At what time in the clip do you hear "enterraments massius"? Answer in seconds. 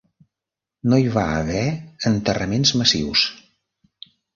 2.15-3.33